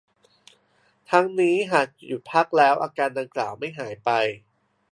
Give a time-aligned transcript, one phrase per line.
[1.11, 4.09] ทั้งนี้ หากหยุดพักแล้วอาการดังกล่าวไม่หายไป